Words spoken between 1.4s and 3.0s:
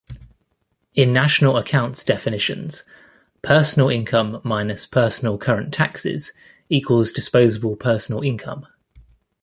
accounts definitions,